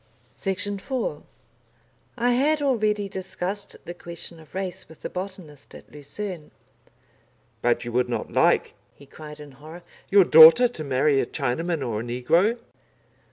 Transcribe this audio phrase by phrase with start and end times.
[0.31, 1.21] Section 4
[2.17, 6.49] I had already discussed the question of race with the botanist at Lucerne.
[7.61, 11.87] "But you would not like," he cried in horror, "your daughter to marry a Chinaman
[11.87, 12.57] or a negro?"